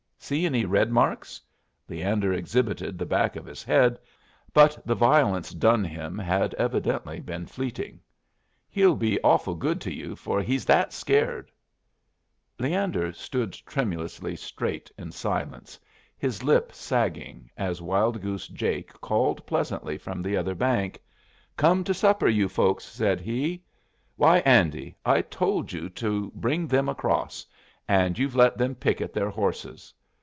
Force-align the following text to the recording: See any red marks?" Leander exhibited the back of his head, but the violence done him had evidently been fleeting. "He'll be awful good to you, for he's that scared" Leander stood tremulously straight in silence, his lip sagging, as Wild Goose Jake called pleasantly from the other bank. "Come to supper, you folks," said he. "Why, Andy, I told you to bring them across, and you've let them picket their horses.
See 0.23 0.45
any 0.45 0.63
red 0.65 0.91
marks?" 0.91 1.41
Leander 1.89 2.31
exhibited 2.31 2.97
the 2.97 3.07
back 3.07 3.35
of 3.35 3.45
his 3.45 3.63
head, 3.63 3.99
but 4.53 4.79
the 4.85 4.93
violence 4.95 5.51
done 5.51 5.83
him 5.83 6.17
had 6.19 6.53
evidently 6.53 7.19
been 7.19 7.47
fleeting. 7.47 7.99
"He'll 8.69 8.95
be 8.95 9.19
awful 9.23 9.55
good 9.55 9.81
to 9.81 9.93
you, 9.93 10.15
for 10.15 10.41
he's 10.41 10.63
that 10.65 10.93
scared" 10.93 11.51
Leander 12.59 13.11
stood 13.11 13.51
tremulously 13.51 14.35
straight 14.37 14.89
in 14.97 15.11
silence, 15.11 15.77
his 16.17 16.43
lip 16.43 16.71
sagging, 16.71 17.49
as 17.57 17.81
Wild 17.81 18.21
Goose 18.21 18.47
Jake 18.47 18.93
called 19.01 19.45
pleasantly 19.47 19.97
from 19.97 20.21
the 20.21 20.37
other 20.37 20.55
bank. 20.55 21.01
"Come 21.57 21.83
to 21.83 21.93
supper, 21.95 22.27
you 22.29 22.47
folks," 22.47 22.85
said 22.85 23.19
he. 23.19 23.63
"Why, 24.15 24.37
Andy, 24.41 24.95
I 25.05 25.23
told 25.23 25.73
you 25.73 25.89
to 25.89 26.31
bring 26.35 26.67
them 26.67 26.87
across, 26.87 27.43
and 27.87 28.17
you've 28.19 28.35
let 28.35 28.55
them 28.57 28.75
picket 28.75 29.13
their 29.13 29.31
horses. 29.31 29.91